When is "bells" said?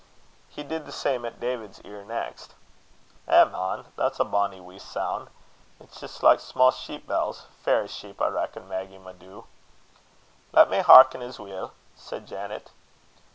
7.05-7.45